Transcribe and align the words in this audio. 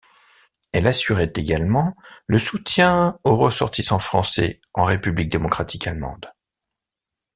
Elle 0.71 0.87
assurait 0.87 1.31
également 1.35 1.95
le 2.25 2.39
soutien 2.39 3.19
aux 3.23 3.37
ressortissants 3.37 3.99
français 3.99 4.59
en 4.73 4.83
République 4.83 5.29
démocratique 5.31 5.85
allemande. 5.85 6.31